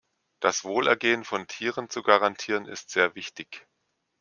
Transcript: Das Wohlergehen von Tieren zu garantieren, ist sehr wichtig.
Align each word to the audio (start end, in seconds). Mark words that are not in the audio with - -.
Das 0.39 0.63
Wohlergehen 0.63 1.23
von 1.23 1.45
Tieren 1.45 1.87
zu 1.91 2.01
garantieren, 2.01 2.65
ist 2.65 2.89
sehr 2.89 3.13
wichtig. 3.13 3.67